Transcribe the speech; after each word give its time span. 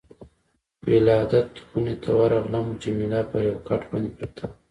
ولادت 0.89 1.49
خونې 1.65 1.95
ته 2.03 2.09
ورغلم، 2.19 2.65
جميله 2.81 3.21
پر 3.29 3.41
یو 3.49 3.57
کټ 3.67 3.81
باندې 3.89 4.11
پرته 4.17 4.43
وه. 4.47 4.53